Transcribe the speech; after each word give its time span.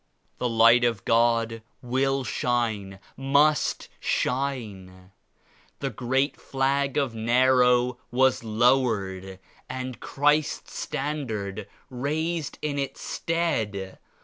The 0.39 0.49
Light 0.49 0.83
of 0.83 1.05
God 1.05 1.61
will 1.83 2.23
shine, 2.23 2.97
must 3.15 3.87
shine. 3.99 5.11
The 5.77 5.91
great 5.91 6.41
flag 6.41 6.97
of 6.97 7.13
Nero 7.13 7.99
was 8.09 8.43
lowered 8.43 9.37
and 9.69 9.99
Christ's 9.99 10.73
standard 10.75 11.67
raised 11.91 12.57
in 12.63 12.79
its 12.79 12.99
stead. 12.99 13.99